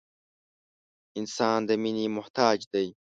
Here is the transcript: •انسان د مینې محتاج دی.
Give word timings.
•انسان 1.19 1.59
د 1.67 1.69
مینې 1.83 2.05
محتاج 2.17 2.59
دی. 2.73 2.87